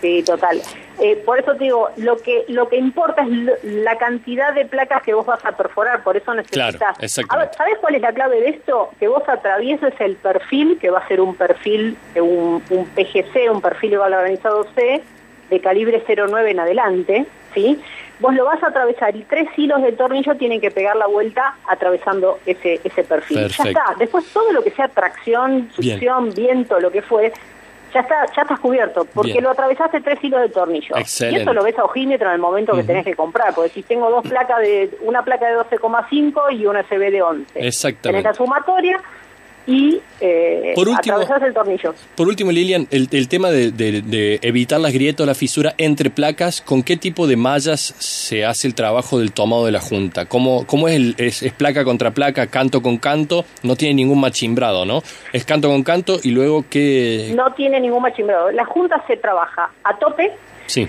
Sí, 0.00 0.22
total. 0.22 0.60
Eh, 1.00 1.16
por 1.24 1.40
eso 1.40 1.54
te 1.54 1.64
digo, 1.64 1.88
lo 1.96 2.18
que 2.18 2.44
lo 2.48 2.68
que 2.68 2.76
importa 2.76 3.22
es 3.22 3.64
la 3.64 3.96
cantidad 3.98 4.54
de 4.54 4.64
placas 4.64 5.02
que 5.02 5.12
vos 5.12 5.26
vas 5.26 5.44
a 5.44 5.52
perforar, 5.56 6.04
por 6.04 6.16
eso 6.16 6.32
necesitas. 6.34 6.76
Claro, 6.76 7.50
¿Sabes 7.56 7.78
cuál 7.80 7.96
es 7.96 8.02
la 8.02 8.12
clave 8.12 8.40
de 8.40 8.50
esto? 8.50 8.90
Que 9.00 9.08
vos 9.08 9.22
atravieses 9.28 9.92
el 9.98 10.14
perfil, 10.14 10.78
que 10.80 10.90
va 10.90 11.00
a 11.00 11.08
ser 11.08 11.20
un 11.20 11.34
perfil, 11.34 11.96
un, 12.14 12.62
un 12.70 12.86
PGC, 12.86 13.50
un 13.50 13.60
perfil 13.60 13.96
organizado 13.96 14.66
C, 14.76 15.02
de 15.54 15.60
calibre 15.60 16.02
09 16.06 16.50
en 16.50 16.60
adelante, 16.60 17.26
¿sí? 17.54 17.80
Vos 18.20 18.34
lo 18.34 18.44
vas 18.44 18.62
a 18.62 18.68
atravesar 18.68 19.16
y 19.16 19.22
tres 19.22 19.48
hilos 19.56 19.82
de 19.82 19.92
tornillo 19.92 20.36
tienen 20.36 20.60
que 20.60 20.70
pegar 20.70 20.96
la 20.96 21.06
vuelta 21.06 21.56
atravesando 21.68 22.38
ese, 22.46 22.80
ese 22.84 23.02
perfil. 23.02 23.48
Ya 23.48 23.64
está. 23.64 23.84
Después 23.98 24.24
todo 24.32 24.52
lo 24.52 24.62
que 24.62 24.70
sea 24.70 24.88
tracción, 24.88 25.70
succión, 25.74 26.32
viento, 26.32 26.78
lo 26.78 26.90
que 26.90 27.02
fue, 27.02 27.32
ya 27.92 28.00
está, 28.00 28.26
ya 28.34 28.42
estás 28.42 28.58
cubierto, 28.60 29.06
porque 29.12 29.40
lo 29.40 29.50
atravesaste 29.50 30.00
tres 30.00 30.22
hilos 30.22 30.42
de 30.42 30.48
tornillo. 30.48 30.96
Y 30.96 31.36
eso 31.36 31.52
lo 31.52 31.62
ves 31.62 31.78
a 31.78 31.84
ojímetro 31.84 32.28
en 32.28 32.34
el 32.34 32.40
momento 32.40 32.74
que 32.74 32.84
tenés 32.84 33.04
que 33.04 33.14
comprar, 33.14 33.54
porque 33.54 33.70
si 33.70 33.82
tengo 33.82 34.10
dos 34.10 34.26
placas 34.26 34.58
de, 34.60 34.90
una 35.02 35.22
placa 35.22 35.46
de 35.46 35.56
12,5 35.56 36.58
y 36.58 36.66
una 36.66 36.82
SB 36.82 37.10
de 37.10 37.22
11. 37.22 37.66
Exactamente. 37.66 38.08
Tenés 38.08 38.24
la 38.24 38.34
sumatoria, 38.34 39.00
y 39.66 40.00
eh, 40.20 40.72
por 40.74 40.88
último, 40.88 41.18
el 41.20 41.54
tornillo. 41.54 41.94
Por 42.14 42.28
último, 42.28 42.52
Lilian, 42.52 42.86
el, 42.90 43.08
el 43.10 43.28
tema 43.28 43.50
de, 43.50 43.70
de, 43.70 44.38
evitar 44.42 44.78
las 44.78 44.92
grietas 44.92 45.24
o 45.24 45.26
la 45.26 45.34
fisura 45.34 45.74
entre 45.78 46.10
placas, 46.10 46.60
¿con 46.60 46.82
qué 46.82 46.96
tipo 46.96 47.26
de 47.26 47.36
mallas 47.36 47.80
se 47.80 48.44
hace 48.44 48.68
el 48.68 48.74
trabajo 48.74 49.18
del 49.18 49.32
tomado 49.32 49.64
de 49.64 49.72
la 49.72 49.80
junta? 49.80 50.26
¿Cómo, 50.26 50.66
cómo 50.66 50.88
es, 50.88 50.96
el, 50.96 51.14
es, 51.18 51.42
placa 51.56 51.84
contra 51.84 52.10
placa, 52.10 52.46
canto 52.48 52.82
con 52.82 52.98
canto? 52.98 53.44
No 53.62 53.76
tiene 53.76 53.94
ningún 53.94 54.20
machimbrado, 54.20 54.84
¿no? 54.84 55.02
Es 55.32 55.44
canto 55.44 55.68
con 55.68 55.82
canto 55.82 56.18
y 56.22 56.30
luego 56.30 56.64
qué... 56.68 57.32
No 57.34 57.52
tiene 57.54 57.80
ningún 57.80 58.02
machimbrado. 58.02 58.50
La 58.50 58.66
junta 58.66 59.02
se 59.06 59.16
trabaja 59.16 59.70
a 59.82 59.98
tope. 59.98 60.32
Sí 60.66 60.86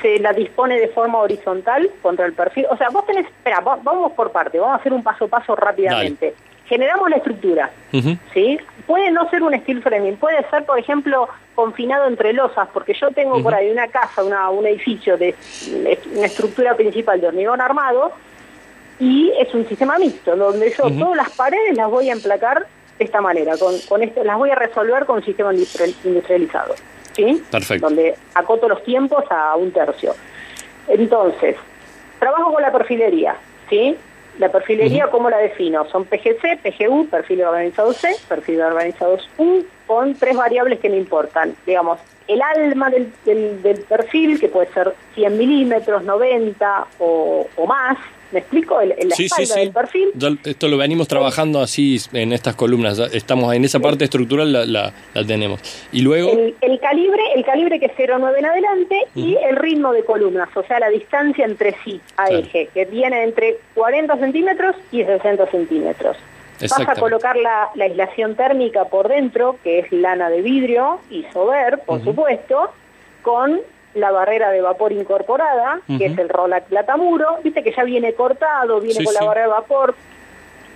se 0.00 0.20
la 0.20 0.32
dispone 0.32 0.78
de 0.78 0.86
forma 0.86 1.18
horizontal 1.18 1.90
contra 2.02 2.24
el 2.24 2.32
perfil. 2.32 2.66
O 2.70 2.76
sea, 2.76 2.88
vos 2.88 3.04
tenés, 3.04 3.26
espera, 3.26 3.58
vamos 3.60 4.12
por 4.12 4.30
parte, 4.30 4.56
vamos 4.60 4.76
a 4.76 4.78
hacer 4.78 4.92
un 4.92 5.02
paso 5.02 5.24
a 5.24 5.28
paso 5.28 5.56
rápidamente 5.56 6.36
generamos 6.68 7.08
la 7.10 7.16
estructura, 7.16 7.70
¿sí? 8.34 8.58
Puede 8.86 9.10
no 9.10 9.28
ser 9.30 9.42
un 9.42 9.58
steel 9.60 9.82
framing, 9.82 10.16
puede 10.16 10.48
ser, 10.50 10.64
por 10.64 10.78
ejemplo, 10.78 11.28
confinado 11.54 12.06
entre 12.06 12.32
losas, 12.32 12.68
porque 12.72 12.94
yo 12.94 13.10
tengo 13.10 13.42
por 13.42 13.54
ahí 13.54 13.70
una 13.70 13.88
casa, 13.88 14.22
una, 14.22 14.48
un 14.50 14.66
edificio 14.66 15.16
de 15.16 15.34
una 16.14 16.26
estructura 16.26 16.74
principal 16.76 17.20
de 17.20 17.28
hormigón 17.28 17.60
armado 17.60 18.12
y 19.00 19.32
es 19.38 19.52
un 19.54 19.66
sistema 19.68 19.98
mixto, 19.98 20.36
donde 20.36 20.70
yo 20.76 20.90
todas 20.90 21.16
las 21.16 21.30
paredes 21.30 21.76
las 21.76 21.90
voy 21.90 22.10
a 22.10 22.12
emplacar 22.12 22.66
de 22.98 23.04
esta 23.04 23.20
manera, 23.20 23.56
con, 23.56 23.74
con 23.88 24.02
esto 24.02 24.24
las 24.24 24.36
voy 24.36 24.50
a 24.50 24.54
resolver 24.54 25.04
con 25.06 25.16
un 25.16 25.24
sistema 25.24 25.52
industrializado, 25.52 26.74
¿sí? 27.14 27.42
Perfecto. 27.50 27.86
Donde 27.86 28.14
acoto 28.34 28.68
los 28.68 28.82
tiempos 28.82 29.24
a 29.30 29.56
un 29.56 29.70
tercio. 29.72 30.14
Entonces, 30.88 31.56
trabajo 32.18 32.52
con 32.52 32.62
la 32.62 32.72
perfilería, 32.72 33.36
¿sí? 33.68 33.96
La 34.38 34.50
perfilería, 34.52 35.08
¿cómo 35.08 35.28
la 35.28 35.38
defino? 35.38 35.84
Son 35.90 36.04
PGC, 36.04 36.60
PGU, 36.62 37.08
perfil 37.08 37.42
organizado 37.42 37.92
C, 37.92 38.14
perfil 38.28 38.60
organizado 38.62 39.18
U, 39.36 39.64
con 39.86 40.14
tres 40.14 40.36
variables 40.36 40.78
que 40.78 40.88
me 40.88 40.96
importan. 40.96 41.56
Digamos, 41.66 41.98
el 42.28 42.40
alma 42.42 42.90
del, 42.90 43.10
del, 43.24 43.80
perfil, 43.88 44.38
que 44.38 44.48
puede 44.48 44.72
ser 44.72 44.94
100 45.14 45.36
milímetros, 45.36 46.04
90 46.04 46.86
o, 46.98 47.46
o 47.56 47.66
más, 47.66 47.96
¿Me 48.30 48.40
explico? 48.40 48.78
El, 48.80 48.90
la 48.90 49.16
sí, 49.16 49.28
sí, 49.28 49.46
sí. 49.46 49.58
del 49.58 49.72
perfil. 49.72 50.10
esto 50.44 50.68
lo 50.68 50.76
venimos 50.76 51.08
trabajando 51.08 51.60
así 51.60 51.98
en 52.12 52.32
estas 52.32 52.54
columnas. 52.56 52.98
Estamos 52.98 53.54
en 53.54 53.64
esa 53.64 53.80
parte 53.80 54.04
estructural 54.04 54.52
la, 54.52 54.66
la, 54.66 55.24
tenemos. 55.26 55.60
Y 55.92 56.02
luego 56.02 56.32
el, 56.32 56.80
calibre, 56.80 57.22
el 57.34 57.44
calibre 57.44 57.80
que 57.80 57.86
es 57.86 57.92
0,9 57.92 58.38
en 58.38 58.46
adelante 58.46 58.96
y 59.14 59.36
el 59.36 59.56
ritmo 59.56 59.92
de 59.92 60.04
columnas, 60.04 60.48
o 60.54 60.62
sea, 60.64 60.78
la 60.78 60.90
distancia 60.90 61.46
entre 61.46 61.74
sí 61.84 62.00
a 62.18 62.28
eje, 62.28 62.68
que 62.74 62.84
viene 62.84 63.22
entre 63.24 63.58
40 63.74 64.18
centímetros 64.18 64.76
y 64.92 65.04
60 65.04 65.46
centímetros. 65.46 66.16
Vas 66.60 66.88
a 66.88 66.94
colocar 66.96 67.36
la, 67.36 67.70
la, 67.74 67.84
aislación 67.84 68.34
térmica 68.34 68.86
por 68.86 69.08
dentro, 69.08 69.56
que 69.62 69.80
es 69.80 69.92
lana 69.92 70.28
de 70.28 70.42
vidrio 70.42 71.00
y 71.10 71.24
sober, 71.32 71.80
por 71.86 72.02
supuesto, 72.02 72.70
con 73.22 73.60
la 73.94 74.10
barrera 74.10 74.50
de 74.50 74.60
vapor 74.60 74.92
incorporada, 74.92 75.80
que 75.86 76.06
es 76.06 76.18
el 76.18 76.28
Rolac 76.28 76.64
Platamuro, 76.64 77.38
viste 77.42 77.62
que 77.62 77.72
ya 77.72 77.84
viene 77.84 78.12
cortado, 78.14 78.80
viene 78.80 79.04
con 79.04 79.14
la 79.14 79.24
barrera 79.24 79.46
de 79.46 79.52
vapor, 79.52 79.94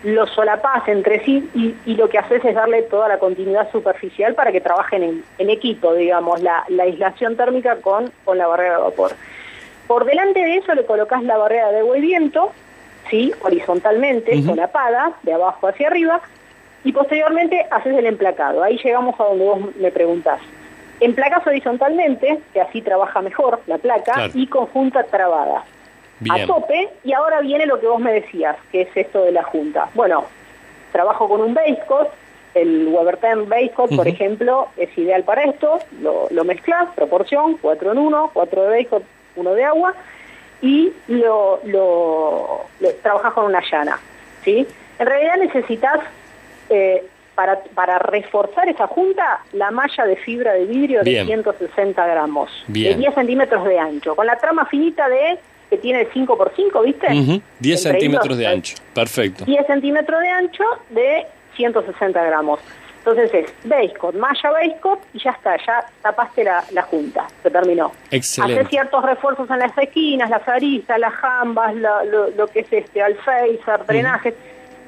lo 0.02 0.26
solapás 0.26 0.88
entre 0.88 1.24
sí 1.24 1.48
y, 1.54 1.94
lo 1.94 2.08
que 2.08 2.18
haces 2.18 2.44
es 2.44 2.54
darle 2.54 2.82
toda 2.82 3.08
la 3.08 3.18
continuidad 3.18 3.70
superficial 3.70 4.34
para 4.34 4.50
que 4.50 4.60
trabajen 4.60 5.24
en, 5.38 5.50
equipo, 5.50 5.94
digamos, 5.94 6.42
la, 6.42 6.64
aislación 6.80 7.36
térmica 7.36 7.76
con, 7.76 8.12
con 8.24 8.38
la 8.38 8.46
barrera 8.46 8.76
de 8.76 8.82
vapor. 8.82 9.12
Por 9.86 10.04
delante 10.04 10.40
de 10.40 10.56
eso 10.56 10.74
le 10.74 10.84
colocas 10.84 11.22
la 11.22 11.36
barrera 11.36 11.70
de 11.70 11.80
agua 11.80 11.98
¿sí? 13.10 13.32
horizontalmente, 13.42 14.42
solapada, 14.42 15.12
de 15.22 15.32
abajo 15.32 15.68
hacia 15.68 15.88
arriba, 15.88 16.20
y 16.84 16.92
posteriormente 16.92 17.66
haces 17.70 17.96
el 17.96 18.06
emplacado. 18.06 18.62
Ahí 18.62 18.78
llegamos 18.82 19.18
a 19.20 19.24
donde 19.24 19.44
vos 19.44 19.76
me 19.76 19.90
preguntás. 19.90 20.40
En 21.00 21.14
placas 21.14 21.46
horizontalmente, 21.46 22.40
que 22.52 22.60
así 22.60 22.80
trabaja 22.80 23.20
mejor 23.22 23.60
la 23.66 23.78
placa, 23.78 24.30
y 24.34 24.46
conjunta 24.46 25.04
trabada. 25.04 25.64
a 26.30 26.46
tope 26.46 26.88
y 27.02 27.12
ahora 27.12 27.40
viene 27.40 27.66
lo 27.66 27.80
que 27.80 27.86
vos 27.86 28.00
me 28.00 28.12
decías, 28.12 28.56
que 28.70 28.82
es 28.82 28.88
esto 28.94 29.24
de 29.24 29.32
la 29.32 29.42
junta. 29.42 29.88
Bueno, 29.94 30.24
trabajo 30.92 31.28
con 31.28 31.40
un 31.40 31.54
base 31.54 31.80
coat, 31.88 32.08
el 32.54 32.86
Weberten 32.88 33.48
base 33.48 33.70
coat, 33.70 33.96
por 33.96 34.06
ejemplo, 34.06 34.68
es 34.76 34.96
ideal 34.96 35.24
para 35.24 35.42
esto, 35.44 35.80
lo, 36.00 36.28
lo 36.30 36.44
mezclas, 36.44 36.88
proporción, 36.94 37.56
4 37.60 37.92
en 37.92 37.98
1, 37.98 38.30
4 38.32 38.62
de 38.62 38.68
base 38.68 38.86
coat, 38.86 39.02
1 39.34 39.54
de 39.54 39.64
agua, 39.64 39.94
y 40.62 40.92
lo, 41.08 41.60
lo, 41.64 42.66
trabajas 43.02 43.32
con 43.34 43.46
una 43.46 43.60
llana, 43.70 43.98
¿sí? 44.44 44.66
En 44.98 45.06
realidad 45.06 45.36
necesitas, 45.38 46.00
eh, 46.70 47.04
para, 47.34 47.60
para 47.74 47.98
reforzar 47.98 48.68
esa 48.68 48.86
junta, 48.86 49.40
la 49.52 49.70
malla 49.70 50.04
de 50.04 50.16
fibra 50.16 50.52
de 50.52 50.66
vidrio 50.66 51.02
de 51.02 51.24
160 51.24 52.06
gramos, 52.06 52.50
de 52.68 52.94
10 52.94 53.14
centímetros 53.14 53.64
de 53.64 53.78
ancho, 53.78 54.14
con 54.14 54.26
la 54.26 54.36
trama 54.36 54.66
finita 54.66 55.08
de 55.08 55.38
que 55.68 55.78
tiene 55.78 56.06
5 56.12 56.36
por 56.36 56.52
5, 56.54 56.82
¿viste? 56.82 57.06
10 57.58 57.82
centímetros 57.82 58.36
de 58.36 58.46
ancho, 58.46 58.76
perfecto. 58.94 59.46
10 59.46 59.66
centímetros 59.66 60.20
de 60.20 60.28
ancho 60.28 60.64
de 60.90 61.26
160 61.56 62.22
gramos. 62.22 62.60
Entonces 63.04 63.34
es 63.34 63.68
base 63.68 63.94
coat, 63.94 64.14
malla 64.14 64.50
base 64.52 64.76
coat 64.80 65.00
y 65.12 65.18
ya 65.18 65.32
está, 65.32 65.56
ya 65.66 65.84
tapaste 66.02 66.44
la, 66.44 66.82
junta, 66.82 67.26
se 67.42 67.50
terminó. 67.50 67.90
Excelente. 68.12 68.60
Hace 68.60 68.70
ciertos 68.70 69.04
refuerzos 69.04 69.50
en 69.50 69.58
las 69.58 69.76
esquinas, 69.76 70.30
las 70.30 70.46
aristas, 70.46 71.00
las 71.00 71.12
jambas, 71.14 71.74
lo, 71.74 72.46
que 72.46 72.60
es 72.60 72.72
este, 72.72 73.02
alféizar, 73.02 73.84
drenajes, 73.86 74.34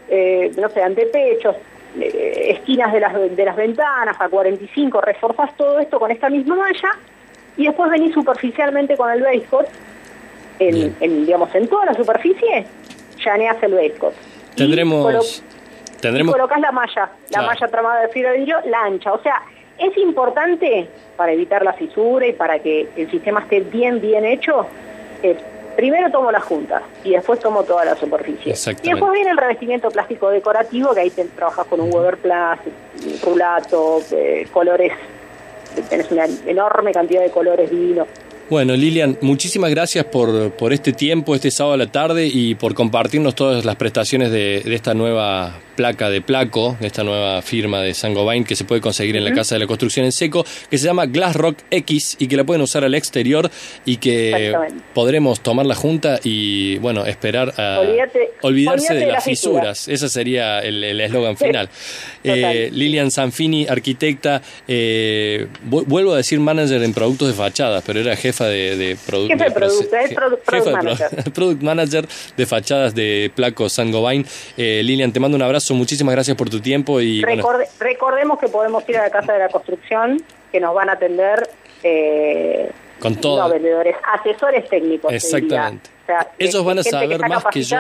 eh, 0.09 0.53
no 0.57 0.69
sé, 0.69 0.85
antepechos, 0.85 1.57
eh, 1.99 2.53
esquinas 2.57 2.93
de 2.93 3.01
las, 3.01 3.15
de 3.15 3.45
las 3.45 3.57
ventanas 3.57 4.17
a 4.21 4.29
45, 4.29 5.01
reforzas 5.01 5.57
todo 5.57 5.81
esto 5.81 5.99
con 5.99 6.13
esta 6.13 6.31
misma 6.31 6.55
malla 6.55 6.91
y 7.57 7.67
después 7.67 7.91
venís 7.91 8.15
superficialmente 8.15 8.97
con 8.97 9.11
el 9.11 9.23
base 9.23 9.43
coat 9.51 9.67
en, 10.61 11.27
digamos, 11.27 11.53
en 11.53 11.67
toda 11.67 11.87
la 11.87 11.95
superficie, 11.95 12.65
llaneas 13.25 13.61
el 13.61 13.75
base 13.75 13.95
Tendremos... 14.55 15.43
tendremos... 16.05 16.35
colocas 16.35 16.61
la 16.61 16.73
malla, 16.73 17.11
la 17.31 17.43
malla 17.43 17.69
tramada 17.69 18.03
de 18.03 18.09
fibra 18.09 18.33
de 18.33 18.39
vidrio, 18.39 18.57
la 18.67 18.83
ancha. 18.85 19.13
O 19.13 19.23
sea, 19.23 19.43
es 19.79 19.97
importante 19.99 20.89
para 21.17 21.33
evitar 21.33 21.65
la 21.65 21.73
fisura 21.73 22.27
y 22.27 22.33
para 22.33 22.59
que 22.59 22.89
el 22.97 23.11
sistema 23.11 23.41
esté 23.41 23.61
bien, 23.61 24.01
bien 24.01 24.25
hecho, 24.25 24.67
primero 25.77 26.11
tomo 26.11 26.31
la 26.31 26.41
junta 26.41 26.83
y 27.03 27.11
después 27.11 27.41
tomo 27.41 27.63
toda 27.65 27.85
la 27.85 27.97
superficie. 27.97 28.55
Y 28.83 28.91
después 28.91 29.13
viene 29.13 29.31
el 29.31 29.37
revestimiento 29.37 29.91
plástico 29.91 30.31
decorativo, 30.31 30.95
que 30.95 31.01
ahí 31.01 31.11
te, 31.11 31.25
trabajas 31.25 31.67
con 31.67 31.81
un 31.81 31.93
Weber 31.93 32.19
rulato, 33.23 34.01
eh, 34.13 34.47
colores, 34.53 34.93
tenés 35.89 36.11
una 36.11 36.27
enorme 36.47 36.93
cantidad 36.93 37.23
de 37.23 37.31
colores 37.31 37.71
divinos. 37.71 38.07
Bueno, 38.51 38.75
Lilian, 38.75 39.17
muchísimas 39.23 39.71
gracias 39.71 40.05
por, 40.05 40.51
por 40.53 40.75
este 40.75 40.93
tiempo, 40.93 41.35
este 41.35 41.51
sábado 41.51 41.75
a 41.75 41.79
la 41.79 41.87
tarde 41.87 42.27
y 42.27 42.55
por 42.55 42.75
compartirnos 42.75 43.35
todas 43.35 43.65
las 43.65 43.77
prestaciones 43.77 44.31
de, 44.31 44.61
de 44.61 44.75
esta 44.75 44.93
nueva 44.93 45.55
placa 45.75 46.11
de 46.11 46.21
placo, 46.21 46.77
esta 46.81 47.05
nueva 47.05 47.43
firma 47.43 47.81
de 47.81 47.95
Sangobain 47.95 48.45
que 48.45 48.57
se 48.57 48.65
puede 48.65 48.81
conseguir 48.81 49.17
en 49.17 49.25
la 49.25 49.33
Casa 49.33 49.55
de 49.55 49.61
la 49.61 49.67
Construcción 49.67 50.05
en 50.07 50.13
Seco, 50.13 50.45
que 50.71 50.79
se 50.79 50.87
llama 50.87 51.07
Glass 51.07 51.37
Rock 51.37 51.59
X 51.71 52.17
y 52.19 52.29
que 52.29 52.37
la 52.37 52.45
pueden 52.45 52.63
usar 52.63 52.85
al 52.85 52.95
exterior 52.95 53.51
y 53.85 53.97
que 53.99 54.55
podremos 54.93 55.41
tomar 55.41 55.67
la 55.67 55.75
junta 55.75 56.21
y, 56.23 56.79
bueno, 56.79 57.07
esperar 57.07 57.55
a 57.59 57.81
olvidarse 58.43 58.95
de, 58.95 59.07
las 59.07 59.25
fisuras. 59.25 59.89
Ese 59.89 60.09
sería 60.09 60.61
el 60.61 61.01
eslogan 61.01 61.37
final. 61.37 61.69
Eh, 62.23 62.71
Lilian 62.73 63.11
Sanfini, 63.11 63.67
arquitecta, 63.67 64.41
eh, 64.67 65.47
vuelvo 65.63 66.13
a 66.13 66.17
decir 66.17 66.41
manager 66.41 66.83
en 66.83 66.93
productos 66.95 67.29
de 67.29 67.35
fachadas, 67.35 67.83
pero 67.87 68.01
era 68.01 68.17
jefa 68.17 68.47
de, 68.47 68.77
de, 68.77 68.97
productos. 68.97 69.87
product, 70.47 70.71
manager. 70.71 71.33
product 71.35 71.63
manager 71.63 72.09
de 72.37 72.47
fachadas 72.47 72.95
de 72.95 73.31
Placo 73.35 73.69
Sangobain. 73.69 74.25
Eh, 74.57 74.83
Lilian, 74.85 75.13
te 75.13 75.21
mando 75.21 75.37
un 75.37 75.43
abrazo 75.43 75.64
muchísimas 75.73 76.15
gracias 76.15 76.37
por 76.37 76.51
tu 76.51 76.61
tiempo 76.61 77.01
y 77.01 77.25
recordemos 77.79 78.39
que 78.39 78.49
podemos 78.49 78.87
ir 78.89 78.99
a 78.99 79.05
la 79.05 79.11
Casa 79.11 79.33
de 79.33 79.39
la 79.39 79.49
Construcción, 79.49 80.23
que 80.53 80.61
nos 80.61 80.75
van 80.75 80.91
a 80.91 80.93
atender 80.93 81.49
eh, 81.83 82.71
con 82.99 83.17
todos 83.17 83.51
vendedores, 83.51 83.97
asesores 84.13 84.69
técnicos. 84.69 85.11
Exactamente. 85.13 85.89
Ellos 86.39 86.63
van 86.65 86.81
a 86.81 86.83
saber 86.83 87.19
más 87.21 87.45
que 87.51 87.63
yo 87.63 87.79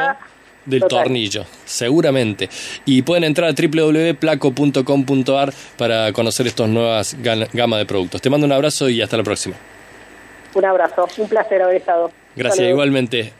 del 0.64 0.85
tornillo, 0.85 1.45
seguramente. 1.64 2.49
Y 2.85 3.03
pueden 3.03 3.25
entrar 3.25 3.51
a 3.51 3.53
www.placo.com.ar 3.53 5.53
para 5.77 6.12
conocer 6.12 6.47
estas 6.47 6.68
nuevas 6.68 7.16
gama 7.20 7.79
de 7.79 7.87
productos. 7.87 8.23
Te 8.23 8.31
mando 8.31 8.47
un 8.47 8.53
abrazo 8.53 8.88
y 8.88 9.03
hasta 9.03 9.16
la 9.16 9.25
próxima. 9.25 9.57
Un 10.55 10.64
abrazo, 10.64 11.09
un 11.18 11.29
placer 11.29 11.62
haber 11.62 11.77
estado. 11.77 12.11
Gracias, 12.37 12.68
igualmente. 12.68 13.33